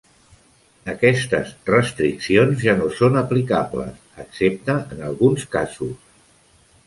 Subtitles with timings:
[0.93, 6.25] Aquestes restriccions ja no són aplicables, excepte en alguns casos.